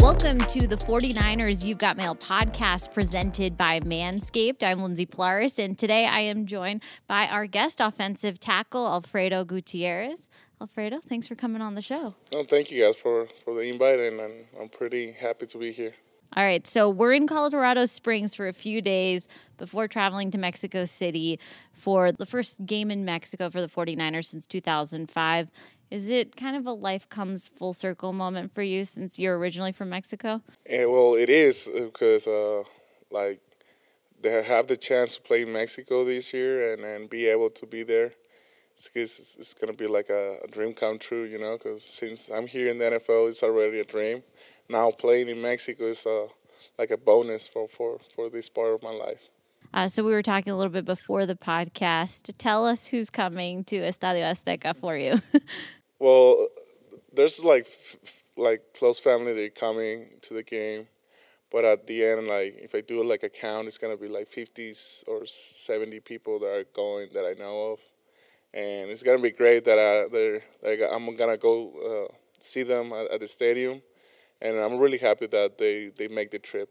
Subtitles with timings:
[0.00, 4.64] Welcome to the 49ers You've Got Mail podcast presented by Manscaped.
[4.64, 10.28] I'm Lindsay Polaris, and today I am joined by our guest offensive tackle, Alfredo Gutierrez.
[10.60, 12.16] Alfredo, thanks for coming on the show.
[12.34, 15.70] Oh, thank you guys for, for the invite, and I'm, I'm pretty happy to be
[15.70, 15.94] here.
[16.36, 20.84] All right, so we're in Colorado Springs for a few days before traveling to Mexico
[20.84, 21.38] City
[21.72, 25.52] for the first game in Mexico for the 49ers since 2005.
[25.94, 29.70] Is it kind of a life comes full circle moment for you since you're originally
[29.70, 30.42] from Mexico?
[30.68, 32.64] Yeah, well, it is because, uh,
[33.12, 33.40] like,
[34.20, 37.64] they have the chance to play in Mexico this year and, and be able to
[37.64, 38.14] be there.
[38.72, 41.84] It's, it's, it's going to be like a, a, dream come true, you know, because
[41.84, 44.24] since I'm here in the NFL, it's already a dream.
[44.68, 46.26] Now playing in Mexico is uh,
[46.76, 49.28] like a bonus for, for, for this part of my life.
[49.72, 52.32] Uh, so we were talking a little bit before the podcast.
[52.36, 55.20] Tell us who's coming to Estadio Azteca for you.
[56.04, 56.48] Well,
[57.14, 60.88] there's like f- like close family that are coming to the game,
[61.50, 64.28] but at the end, like if I do like a count, it's gonna be like
[64.30, 67.78] 50s or 70 people that are going that I know of,
[68.52, 71.54] and it's gonna be great that I they're like I'm gonna go
[71.90, 73.80] uh, see them at, at the stadium,
[74.42, 76.68] and I'm really happy that they they make the trip.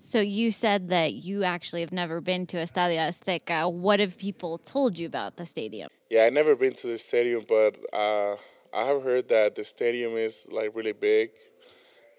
[0.00, 3.70] So you said that you actually have never been to Estadio Azteca.
[3.70, 5.90] What have people told you about the stadium?
[6.08, 8.36] Yeah, I've never been to the stadium, but uh,
[8.74, 11.30] I have heard that the stadium is like really big,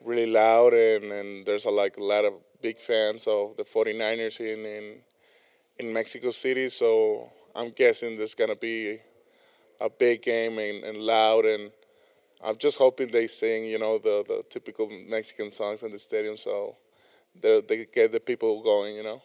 [0.04, 4.40] really loud, and, and there's a, like a lot of big fans of the 49ers
[4.40, 4.96] in, in
[5.80, 6.70] in Mexico City.
[6.70, 9.00] So I'm guessing there's gonna be
[9.82, 11.72] a big game and, and loud, and
[12.44, 16.38] I'm just hoping they sing, you know, the the typical Mexican songs in the stadium,
[16.38, 16.78] so
[17.42, 19.24] they they get the people going, you know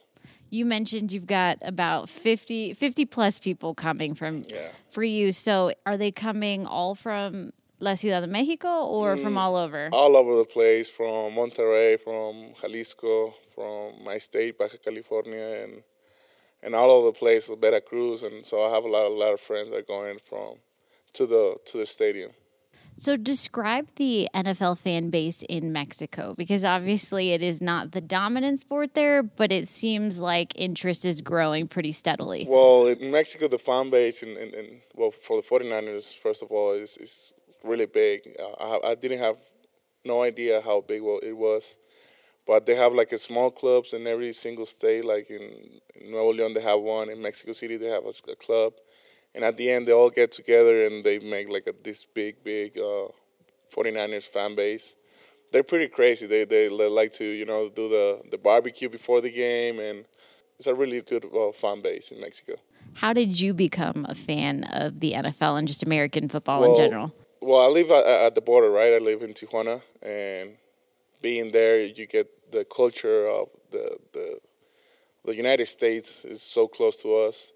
[0.51, 4.69] you mentioned you've got about 50, 50 plus people coming from yeah.
[4.89, 5.33] for you.
[5.33, 9.89] So are they coming all from La Ciudad de Mexico or mm, from all over?
[9.93, 15.83] All over the place, from Monterrey, from Jalisco, from my state, Baja California, and
[16.63, 19.41] and all over the place, Veracruz, and so I have a lot, a lot of
[19.41, 20.57] friends that are going from
[21.13, 22.33] to the to the stadium.
[22.99, 28.59] So, describe the NFL fan base in Mexico because obviously it is not the dominant
[28.59, 32.45] sport there, but it seems like interest is growing pretty steadily.
[32.49, 36.51] Well, in Mexico, the fan base, and, and, and well, for the 49ers, first of
[36.51, 38.23] all, is, is really big.
[38.37, 39.37] Uh, I, I, didn't have
[40.05, 41.77] no idea how big it was,
[42.49, 45.05] but they have like a small clubs in every single state.
[45.05, 47.11] Like in, in Nuevo León, they have one.
[47.11, 48.73] In Mexico City, they have a, a club
[49.35, 52.43] and at the end they all get together and they make like a, this big
[52.45, 53.09] big uh,
[53.75, 54.95] 49ers fan base.
[55.51, 56.27] They're pretty crazy.
[56.27, 60.05] They, they like to you know do the, the barbecue before the game and
[60.59, 62.55] it's a really good uh, fan base in mexico.
[62.95, 66.77] How did you become a fan of the nfl and just american football well, in
[66.77, 67.13] general?
[67.41, 68.93] well i live at, at the border right?
[68.95, 70.57] I live in tijuana and
[71.23, 74.39] being there you get the culture of the, the
[75.25, 77.53] the united states is so close to us.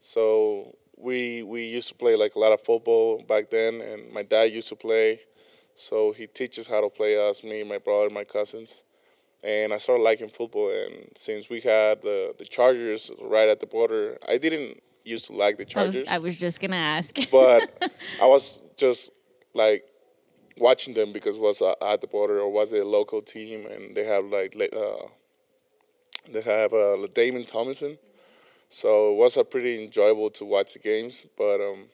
[0.00, 4.22] So we we used to play like a lot of football back then, and my
[4.22, 5.20] dad used to play,
[5.74, 8.82] so he teaches how to play us, me, my brother, my cousins,
[9.42, 10.70] and I started liking football.
[10.70, 15.32] And since we had the the Chargers right at the border, I didn't used to
[15.32, 15.96] like the Chargers.
[15.96, 17.90] I was, I was just gonna ask, but
[18.22, 19.10] I was just
[19.54, 19.84] like
[20.58, 23.66] watching them because it was uh, at the border or was it a local team,
[23.66, 25.06] and they have like uh,
[26.30, 27.98] they have uh, Damon Tomlinson
[28.72, 31.26] so it was a pretty enjoyable to watch the games.
[31.36, 31.84] But um,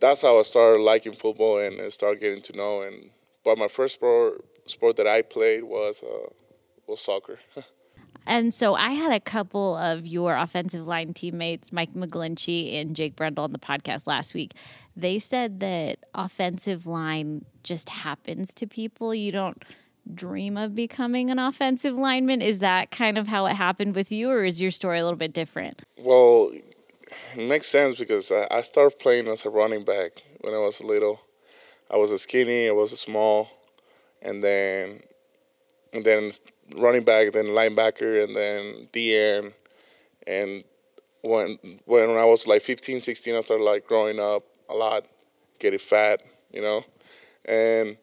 [0.00, 2.80] that's how I started liking football and started getting to know.
[2.80, 3.10] And
[3.44, 6.30] but my first sport sport that I played was uh,
[6.86, 7.38] was soccer.
[8.24, 13.16] And so I had a couple of your offensive line teammates, Mike McGlinchey and Jake
[13.16, 14.52] Brendel, on the podcast last week.
[14.94, 19.12] They said that offensive line just happens to people.
[19.12, 19.64] You don't
[20.14, 22.42] dream of becoming an offensive lineman?
[22.42, 25.18] Is that kind of how it happened with you, or is your story a little
[25.18, 25.82] bit different?
[25.98, 26.52] Well,
[27.36, 31.20] makes sense because I, I started playing as a running back when I was little.
[31.90, 33.48] I was a skinny, I was a small,
[34.20, 35.02] and then
[35.92, 36.30] and then
[36.74, 39.52] running back, then linebacker, and then DN.
[40.26, 40.64] And
[41.22, 45.06] when when I was like 15, 16, I started like growing up a lot,
[45.58, 46.84] getting fat, you know,
[47.44, 47.96] and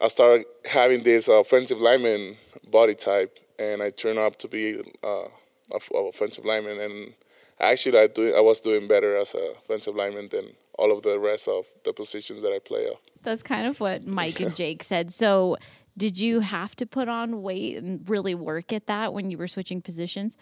[0.00, 2.36] I started having this offensive lineman
[2.70, 5.24] body type, and I turned up to be uh,
[5.72, 6.80] a offensive lineman.
[6.80, 7.14] And
[7.58, 11.18] actually, I do I was doing better as a offensive lineman than all of the
[11.18, 13.00] rest of the positions that I play off.
[13.22, 15.12] That's kind of what Mike and Jake said.
[15.12, 15.56] So,
[15.96, 19.48] did you have to put on weight and really work at that when you were
[19.48, 20.36] switching positions?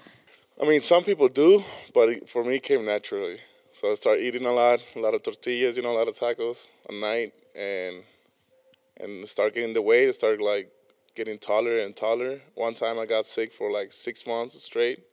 [0.60, 1.64] I mean, some people do,
[1.94, 3.40] but for me, it came naturally.
[3.72, 6.18] So I started eating a lot, a lot of tortillas, you know, a lot of
[6.18, 8.04] tacos, a night and
[9.00, 10.14] and start getting the weight.
[10.14, 10.70] Start like
[11.14, 12.40] getting taller and taller.
[12.54, 15.04] One time I got sick for like six months straight.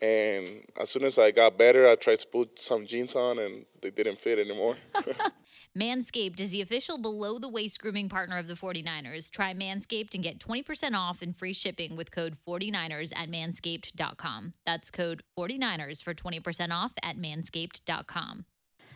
[0.00, 3.66] And as soon as I got better, I tried to put some jeans on and
[3.82, 4.76] they didn't fit anymore.
[5.78, 9.30] Manscaped is the official below the waist grooming partner of the 49ers.
[9.30, 14.54] Try Manscaped and get 20% off and free shipping with code 49ers at manscaped.com.
[14.64, 18.44] That's code 49ers for 20% off at manscaped.com.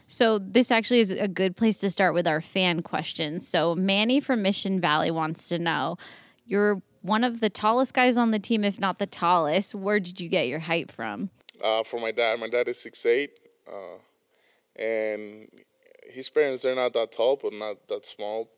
[0.06, 3.46] So, this actually is a good place to start with our fan questions.
[3.46, 5.96] So, Manny from Mission Valley wants to know
[6.46, 9.74] you're one of the tallest guys on the team, if not the tallest.
[9.74, 11.30] Where did you get your height from?
[11.62, 13.30] Uh, for my dad, my dad is six eight,
[13.68, 13.98] uh,
[14.76, 15.48] and
[16.10, 18.50] his parents they're not that tall, but not that small.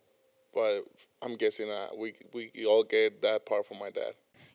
[0.55, 0.85] But
[1.21, 4.15] I'm guessing that we we all get that part from my dad.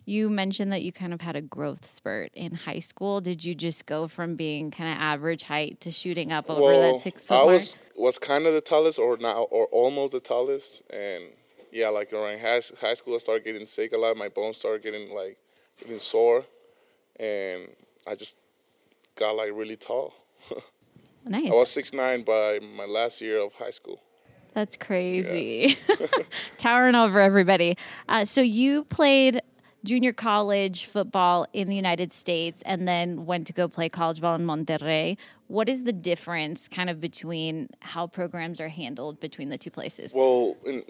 [0.10, 3.22] You mentioned that you kind of had a growth spurt in high school.
[3.22, 6.94] Did you just go from being kind of average height to shooting up over well,
[6.94, 7.48] that six foot I mark?
[7.50, 11.26] was was kind of the tallest, or now, or almost the tallest, and
[11.72, 14.18] yeah, like around high, high school, I started getting sick a lot.
[14.18, 15.38] My bones started getting like
[15.78, 16.44] getting sore,
[17.20, 17.68] and
[18.08, 18.40] I just
[19.16, 20.16] got like really tall.
[21.24, 21.52] nice.
[21.54, 24.02] I was six nine by my last year of high school.
[24.56, 25.78] That's crazy.
[25.88, 26.08] Yeah.
[26.58, 27.78] Towering over everybody.
[28.08, 29.42] Uh, so you played
[29.84, 34.36] junior college football in the United States and then went to go play college ball
[34.36, 35.18] in Monterrey.
[35.48, 40.14] What is the difference kind of between how programs are handled between the two places?
[40.16, 40.84] Well, in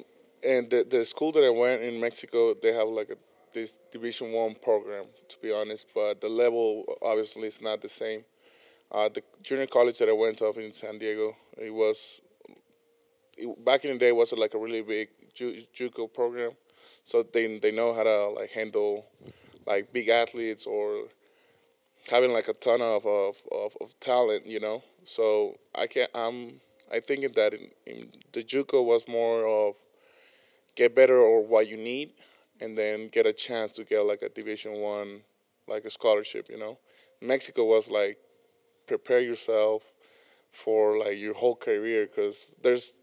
[0.43, 3.15] and the the school that I went in Mexico, they have like a
[3.53, 8.23] this Division One program, to be honest, but the level obviously is not the same.
[8.91, 12.21] Uh, the junior college that I went to in San Diego, it was
[13.37, 16.51] it, back in the day was like a really big ju- JUCO program,
[17.09, 19.07] so they they know how to like handle
[19.65, 21.05] like big athletes or
[22.07, 24.83] having like a ton of of, of, of talent, you know.
[25.05, 26.61] So I can I'm
[26.91, 29.75] I think that in, in the JUCO was more of
[30.75, 32.11] get better or what you need,
[32.61, 35.21] and then get a chance to get like a Division One,
[35.67, 36.47] like a scholarship.
[36.47, 36.77] You know,
[37.21, 38.19] Mexico was like
[38.85, 39.81] prepare yourself
[40.51, 42.98] for like your whole career because there's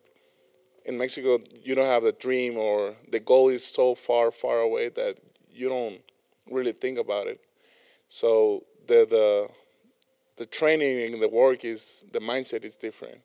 [0.87, 4.89] in Mexico you don't have the dream or the goal is so far far away
[4.89, 5.19] that
[5.53, 6.01] you don't
[6.51, 7.41] really think about it.
[8.09, 9.49] So the the
[10.37, 13.21] the training and the work is the mindset is different.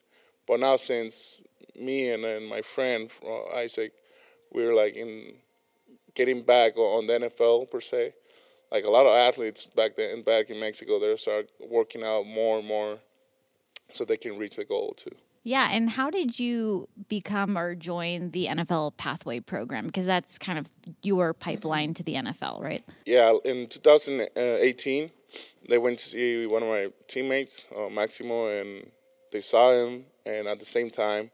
[0.48, 1.42] But now since
[1.80, 3.94] me and, and my friend uh, Isaac
[4.52, 5.34] we are like in
[6.16, 8.14] getting back on the NFL per se.
[8.72, 12.60] Like a lot of athletes back then, back in Mexico, they start working out more
[12.60, 13.00] and more,
[13.94, 15.16] so they can reach the goal too.
[15.44, 19.88] Yeah, and how did you become or join the NFL Pathway program?
[19.88, 20.68] Because that's kind of
[21.02, 22.84] your pipeline to the NFL, right?
[23.08, 25.12] Yeah, in 2018,
[25.68, 28.92] they went to see one of my teammates, uh, Maximo, and
[29.32, 31.32] they saw him, and at the same time,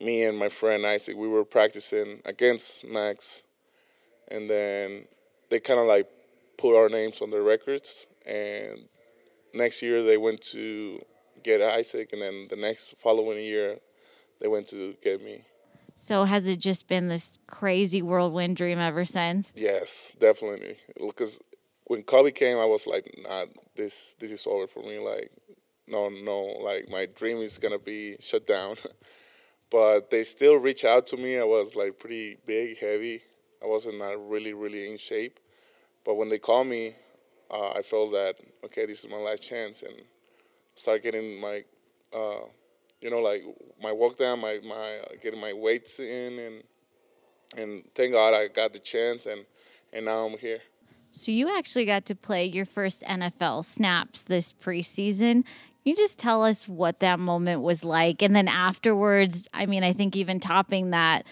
[0.00, 3.42] me and my friend Isaac, we were practicing against Max,
[4.28, 5.04] and then
[5.50, 6.08] they kind of like
[6.56, 8.06] put our names on their records.
[8.24, 8.86] And
[9.52, 11.00] next year they went to
[11.42, 13.78] get Isaac, and then the next following year
[14.40, 15.44] they went to get me.
[15.96, 19.52] So has it just been this crazy whirlwind dream ever since?
[19.54, 20.78] Yes, definitely.
[20.98, 21.38] Because
[21.84, 23.46] when COVID came, I was like, "Nah,
[23.76, 25.30] this this is over for me." Like,
[25.86, 28.76] no, no, like my dream is gonna be shut down.
[29.70, 31.38] but they still reach out to me.
[31.38, 33.22] I was like pretty big, heavy.
[33.62, 35.38] I wasn't not really, really in shape.
[36.04, 36.94] But when they called me,
[37.50, 39.96] uh, I felt that okay, this is my last chance, and
[40.80, 41.62] start getting my,
[42.14, 42.46] uh,
[43.00, 43.42] you know, like
[43.82, 46.62] my work down, my my uh, getting my weights in, and
[47.56, 49.44] and thank God I got the chance, and
[49.92, 50.60] and now I'm here.
[51.10, 55.44] So you actually got to play your first NFL snaps this preseason Can
[55.84, 58.22] you just tell us what that moment was like?
[58.22, 61.26] And then afterwards, I mean, I think even topping that,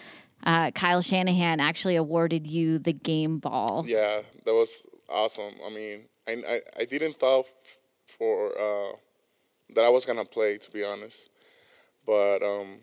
[0.45, 3.85] uh, Kyle Shanahan actually awarded you the game ball.
[3.87, 5.53] Yeah, that was awesome.
[5.65, 7.45] I mean, I, I, I didn't thought
[8.17, 8.95] for uh,
[9.75, 11.29] that I was gonna play, to be honest,
[12.05, 12.79] but um,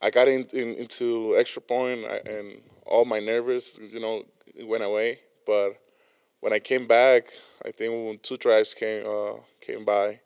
[0.00, 4.24] I got in, in, into extra point and all my nervous, you know,
[4.64, 5.20] went away.
[5.46, 5.78] But
[6.40, 7.32] when I came back,
[7.64, 10.20] I think when two drives came uh, came by,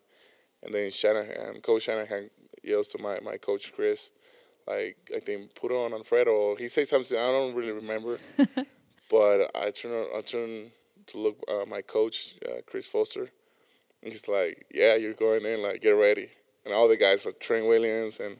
[0.62, 2.30] and then Shanahan, Coach Shanahan
[2.62, 4.10] yells to my, my coach Chris,
[4.66, 6.56] like I think put on Alfredo.
[6.56, 8.18] He said something I don't really remember,
[9.10, 10.70] but I turn I turn
[11.08, 13.28] to look uh, my coach uh, Chris Foster,
[14.03, 15.62] and he's like, "Yeah, you're going in.
[15.62, 16.31] Like get ready."
[16.65, 18.38] And all the guys like Trent Williams and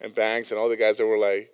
[0.00, 1.50] and Banks and all the guys that were like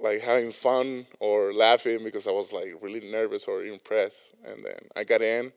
[0.00, 4.34] like having fun or laughing because I was like really nervous or impressed.
[4.44, 5.52] And then I got in,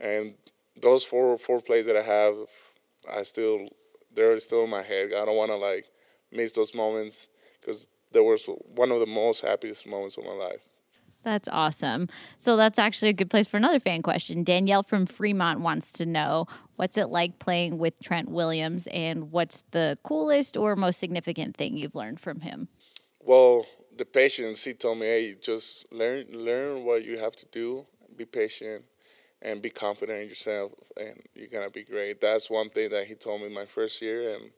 [0.00, 0.34] and
[0.80, 2.36] those four four plays that I have
[3.08, 3.68] I still
[4.14, 5.12] they're still in my head.
[5.12, 5.86] I don't want to like
[6.32, 7.28] miss those moments
[7.60, 10.66] because there was one of the most happiest moments of my life.
[11.22, 12.08] That's awesome.
[12.38, 14.42] So that's actually a good place for another fan question.
[14.42, 16.46] Danielle from Fremont wants to know
[16.76, 21.76] what's it like playing with Trent Williams and what's the coolest or most significant thing
[21.76, 22.68] you've learned from him?
[23.20, 24.64] Well, the patience.
[24.64, 27.86] He told me, "Hey, just learn learn what you have to do.
[28.16, 28.84] Be patient
[29.42, 33.14] and be confident in yourself, and you're gonna be great." That's one thing that he
[33.14, 34.52] told me my first year, and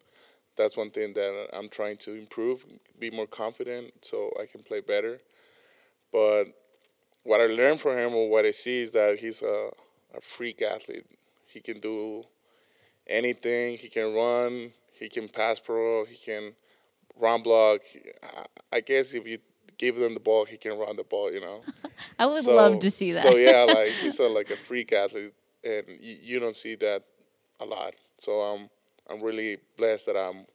[0.54, 2.64] that's one thing that I'm trying to improve.
[3.00, 5.20] Be more confident so I can play better.
[6.12, 6.44] But
[7.22, 9.70] what I learned from him or what I see is that he's a,
[10.14, 11.06] a freak athlete.
[11.46, 12.24] He can do
[13.06, 13.78] anything.
[13.78, 14.72] He can run.
[14.92, 16.04] He can pass pro.
[16.04, 16.52] He can
[17.18, 17.80] run block.
[18.72, 19.38] I guess if you
[19.78, 21.32] give him the ball, he can run the ball.
[21.32, 21.62] You know.
[22.18, 23.22] I would so, love to see that.
[23.22, 27.04] so yeah, like he's a, like a freak athlete, and you, you don't see that
[27.60, 27.94] a lot.
[28.18, 28.68] So um,
[29.08, 30.46] I'm really blessed that I'm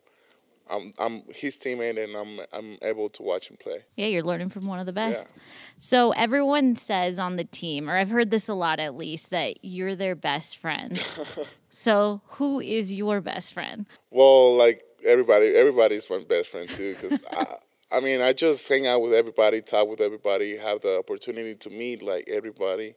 [0.69, 3.83] I'm I'm his teammate and I'm I'm able to watch him play.
[3.95, 5.29] Yeah, you're learning from one of the best.
[5.29, 5.41] Yeah.
[5.77, 9.63] So everyone says on the team, or I've heard this a lot at least, that
[9.63, 11.01] you're their best friend.
[11.69, 13.85] so who is your best friend?
[14.11, 16.95] Well, like everybody, everybody's my best friend too.
[16.95, 17.57] Because I,
[17.91, 21.69] I mean, I just hang out with everybody, talk with everybody, have the opportunity to
[21.69, 22.95] meet like everybody.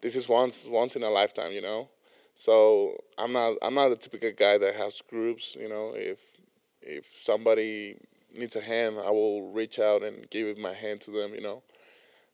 [0.00, 1.88] This is once once in a lifetime, you know.
[2.34, 5.92] So I'm not I'm not the typical guy that has groups, you know.
[5.94, 6.18] If
[6.84, 7.96] if somebody
[8.36, 11.62] needs a hand, I will reach out and give my hand to them, you know.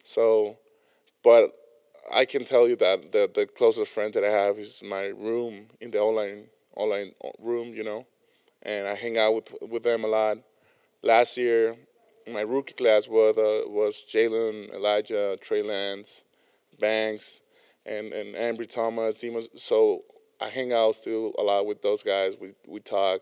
[0.04, 0.58] So,
[1.22, 1.52] but
[2.12, 5.66] I can tell you that the the closest friend that I have is my room
[5.80, 8.06] in the O-line O-line room, you know,
[8.62, 10.38] and I hang out with with them a lot.
[11.02, 11.76] Last year,
[12.28, 16.22] my rookie class was uh, was Jalen, Elijah, Trey Lance,
[16.78, 17.40] Banks,
[17.86, 19.24] and and Ambry Thomas.
[19.56, 20.04] So
[20.40, 22.34] I hang out still a lot with those guys.
[22.40, 23.20] We we talk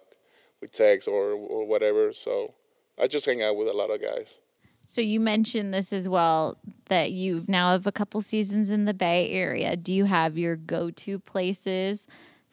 [0.60, 2.12] we text or or whatever.
[2.12, 2.54] So
[3.00, 4.38] I just hang out with a lot of guys.
[4.84, 6.56] So you mentioned this as well
[6.88, 9.76] that you now have a couple seasons in the Bay Area.
[9.76, 12.06] Do you have your go-to places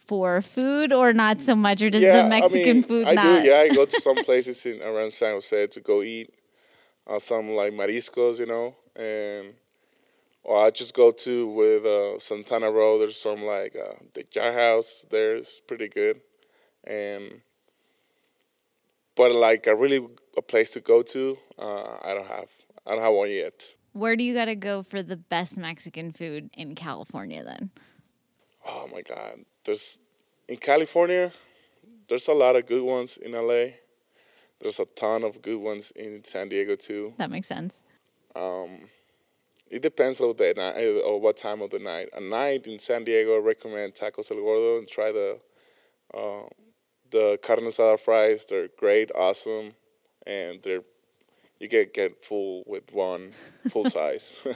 [0.06, 3.14] for food, or not so much, or does yeah, the Mexican I mean, food I
[3.14, 3.42] not?
[3.42, 3.50] do.
[3.50, 6.30] Yeah, I go to some places in around San Jose to go eat
[7.08, 9.54] uh, some like mariscos, you know, and
[10.44, 13.00] or I just go to with uh, Santana Row.
[13.00, 15.06] There's some like uh, the Jar House.
[15.10, 16.22] There's pretty good,
[16.84, 17.42] and
[19.16, 20.06] but like a really
[20.38, 22.50] a place to go to, uh, I don't have.
[22.86, 23.64] I don't have one yet.
[23.94, 27.72] Where do you got to go for the best Mexican food in California then?
[28.68, 30.00] Oh my God, there's
[30.48, 31.32] in California.
[32.08, 33.78] There's a lot of good ones in LA.
[34.62, 37.14] There's a ton of good ones in San Diego too.
[37.18, 37.82] That makes sense.
[38.36, 38.90] Um,
[39.70, 42.10] it depends on the night or what time of the night.
[42.14, 45.40] A night in San Diego, I recommend Tacos El Gordo and try the
[46.14, 46.44] uh,
[47.12, 48.46] the carne asada fries.
[48.46, 49.74] They're great, awesome,
[50.26, 50.84] and they're
[51.60, 53.32] you get get full with one
[53.70, 54.44] full size.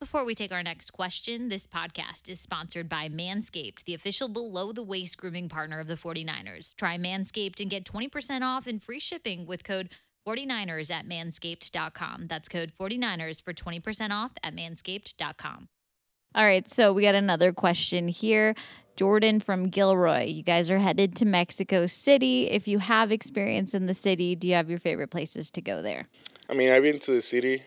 [0.00, 4.70] Before we take our next question, this podcast is sponsored by Manscaped, the official below
[4.70, 6.74] the waist grooming partner of the 49ers.
[6.76, 9.88] Try Manscaped and get 20% off and free shipping with code
[10.28, 12.26] 49ers at manscaped.com.
[12.28, 15.68] That's code 49ers for 20% off at manscaped.com.
[16.34, 18.54] All right, so we got another question here.
[18.96, 22.48] Jordan from Gilroy, you guys are headed to Mexico City.
[22.48, 25.82] If you have experience in the city, do you have your favorite places to go
[25.82, 26.06] there?
[26.48, 27.62] I mean, I've been to the city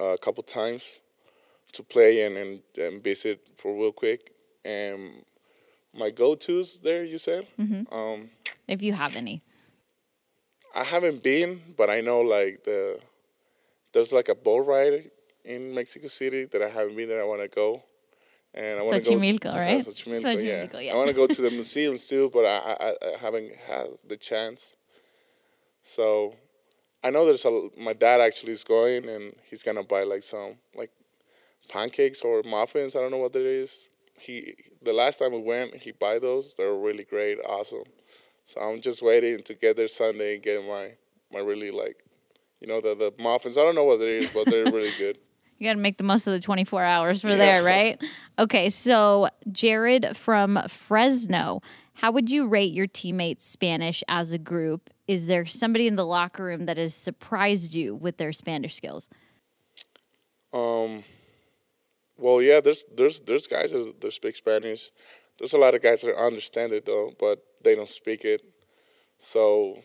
[0.00, 0.98] uh, a couple times
[1.72, 4.32] to play and, and, and, visit for real quick.
[4.64, 5.24] And
[5.92, 7.46] my go tos there, you said?
[7.58, 7.94] Mm-hmm.
[7.94, 8.30] Um,
[8.66, 9.42] if you have any.
[10.74, 12.98] I haven't been, but I know like the
[13.92, 15.10] there's like a boat ride
[15.44, 17.20] in Mexico City that I haven't been there.
[17.20, 17.84] I want to go
[18.54, 19.16] and I want to go.
[19.16, 19.84] Xochimilco, right?
[19.84, 20.80] Xochimilco, Xochimilco yeah.
[20.80, 20.92] yeah.
[20.92, 24.16] I want to go to the museums too, but I, I, I haven't had the
[24.16, 24.76] chance.
[25.82, 26.34] So,
[27.02, 27.68] I know there's a.
[27.76, 30.90] My dad actually is going, and he's gonna buy like some like
[31.68, 32.96] pancakes or muffins.
[32.96, 33.88] I don't know what it is.
[34.18, 36.54] He the last time we went, he buy those.
[36.56, 37.84] They're really great, awesome.
[38.46, 40.92] So I'm just waiting to get there Sunday and get my
[41.32, 41.96] my really like,
[42.60, 43.58] you know, the the muffins.
[43.58, 45.18] I don't know what it is, but they're really good.
[45.58, 48.02] You got to make the most of the 24 hours for there, right?
[48.38, 51.62] Okay, so Jared from Fresno,
[51.94, 54.90] how would you rate your teammates' Spanish as a group?
[55.06, 59.08] Is there somebody in the locker room that has surprised you with their Spanish skills?
[60.52, 61.04] Um,
[62.16, 64.90] well, yeah, there's there's there's guys that, that speak Spanish.
[65.38, 68.42] There's a lot of guys that understand it though, but they don't speak it.
[69.18, 69.82] So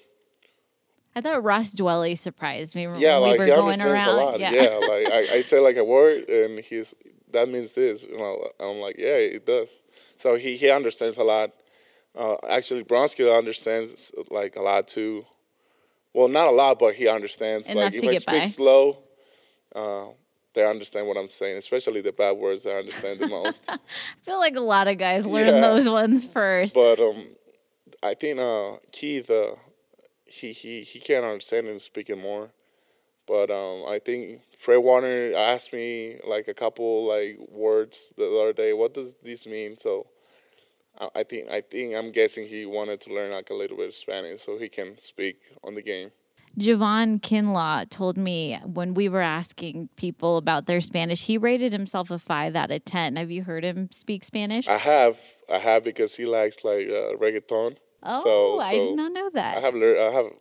[1.15, 2.83] I thought Ross Dwelley surprised me.
[2.97, 4.09] Yeah, like we were he going understands around.
[4.19, 4.39] a lot.
[4.39, 6.93] Yeah, yeah like I, I say like a word and he's
[7.31, 8.03] that means this.
[8.03, 9.81] You know, I'm like, yeah, it does.
[10.17, 11.51] So he he understands a lot.
[12.17, 15.25] Uh, actually, Brunskill understands like a lot too.
[16.13, 17.67] Well, not a lot, but he understands.
[17.67, 18.45] Enough like if to I get speak by.
[18.45, 18.97] slow,
[19.75, 20.05] uh,
[20.53, 22.63] they understand what I'm saying, especially the bad words.
[22.63, 23.63] They understand the most.
[23.69, 23.77] I
[24.23, 25.61] feel like a lot of guys learn Yeah.
[25.61, 26.73] those ones first.
[26.73, 27.27] But um,
[28.01, 29.51] I think uh, Keith, uh,
[30.29, 32.51] he he he can't understand and speaking more.
[33.27, 38.53] But um, I think Fred Warner asked me like a couple like words the other
[38.53, 38.73] day.
[38.73, 39.77] What does this mean?
[39.77, 40.07] So
[40.99, 43.89] I, I think I think I'm guessing he wanted to learn like a little bit
[43.89, 46.11] of Spanish so he can speak on the game.
[46.57, 52.09] Javon Kinlaw told me when we were asking people about their Spanish, he rated himself
[52.09, 53.15] a five out of 10.
[53.15, 54.67] Have you heard him speak Spanish?
[54.67, 55.19] I have
[55.51, 57.77] I have because he likes like uh, reggaeton.
[58.03, 59.57] Oh, so, I did not know that.
[59.57, 59.99] I have learned.
[59.99, 60.31] I have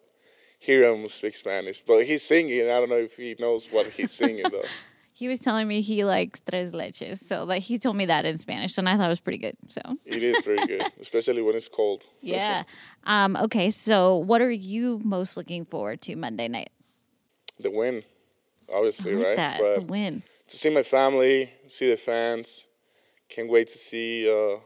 [0.58, 2.62] hear him speak Spanish, but he's singing.
[2.62, 4.62] I don't know if he knows what he's singing though.
[5.18, 7.18] He was telling me he likes tres leches.
[7.18, 9.56] So like he told me that in Spanish and I thought it was pretty good.
[9.66, 12.06] So It is pretty good, especially when it's cold.
[12.20, 12.62] yeah.
[13.02, 16.70] um, okay, so what are you most looking forward to Monday night?
[17.58, 18.04] the win,
[18.72, 19.36] obviously, I like right?
[19.36, 19.60] that.
[19.60, 20.22] But the win.
[20.46, 22.66] to see my family, see the fans,
[23.28, 24.60] can't wait to see, uh,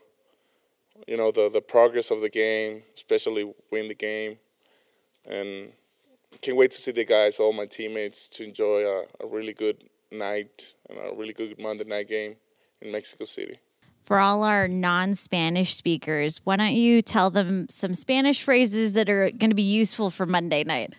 [1.06, 4.38] you know, the the progress of the game, especially win the game,
[5.24, 5.72] and
[6.40, 9.84] can't wait to see the guys, all my teammates, to enjoy a, a really good
[10.10, 12.36] night and a really good Monday night game
[12.80, 13.58] in Mexico City.
[14.04, 19.08] For all our non Spanish speakers, why don't you tell them some Spanish phrases that
[19.08, 20.94] are going to be useful for Monday night?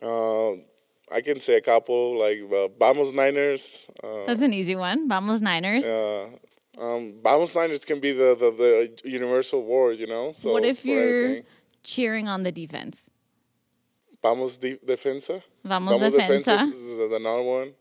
[0.00, 0.52] Uh,
[1.10, 5.08] I can say a couple like uh, "Vamos Niners." Uh, That's an easy one.
[5.08, 5.84] Vamos Niners.
[6.78, 8.50] Um, "Vamos Niners" can be the, the,
[9.02, 10.32] the universal word, you know.
[10.34, 11.40] So what if you're
[11.82, 13.10] cheering on the defense?
[14.22, 15.42] "Vamos de- defensa"?
[15.64, 16.56] Vamos, Vamos defensa.
[16.56, 17.72] defensa is another one.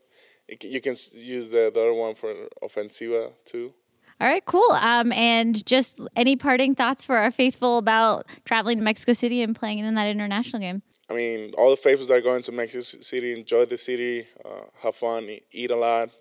[0.47, 2.33] You can, you can use the, the other one for
[2.63, 3.73] offensiva too.
[4.21, 4.71] All right, cool.
[4.71, 9.53] Um, and just any parting thoughts for our faithful about traveling to Mexico City and
[9.55, 10.83] playing in that international game?
[11.09, 13.33] I mean, all the faithfuls are going to Mexico City.
[13.37, 16.11] Enjoy the city, uh, have fun, eat a lot,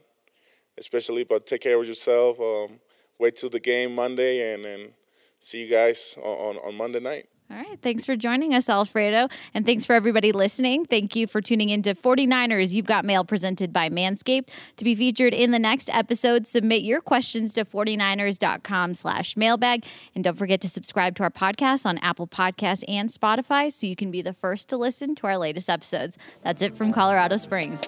[0.79, 1.25] especially.
[1.25, 2.41] But take care of yourself.
[2.41, 2.81] Um,
[3.19, 4.89] wait till the game Monday, and then
[5.41, 7.29] see you guys on, on, on Monday night.
[7.51, 7.79] All right.
[7.83, 9.29] Thanks for joining us, Alfredo.
[9.53, 10.87] And thanks for everybody listening.
[10.87, 12.73] Thank you for tuning in to 49ers.
[12.73, 14.49] You've got mail presented by Manscaped.
[14.79, 19.85] To be featured in the next episode, submit your questions to 49ers.com slash mailbag.
[20.15, 23.95] And don't forget to subscribe to our podcast on Apple Podcasts and Spotify so you
[23.95, 26.17] can be the first to listen to our latest episodes.
[26.43, 27.83] That's it from Colorado Springs.